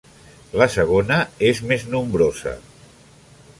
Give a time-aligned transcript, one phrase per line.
[0.61, 1.19] La segona
[1.51, 2.57] és més nombrosa.